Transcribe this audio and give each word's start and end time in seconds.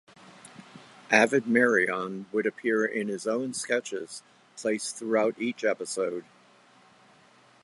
Avid 1.11 1.45
Merrion 1.45 2.25
would 2.31 2.47
appear 2.47 2.83
in 2.83 3.07
his 3.07 3.27
own 3.27 3.53
sketches 3.53 4.23
placed 4.57 4.95
throughout 4.97 5.39
each 5.39 5.63
episode. 5.63 6.25